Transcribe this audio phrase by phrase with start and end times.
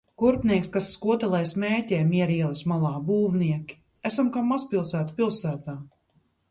[0.19, 2.93] Kurpnieks, kas skotelē smēķē Miera ielas malā.
[3.11, 3.81] Būvnieki.
[4.13, 5.83] Esam kā mazpilsēta pilsētā.